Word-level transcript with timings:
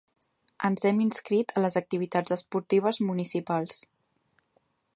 Ens 0.69 0.85
hem 0.89 1.01
inscrit 1.03 1.53
a 1.53 1.63
les 1.65 1.77
activitats 1.81 2.35
esportives 2.37 3.01
municipals. 3.11 3.79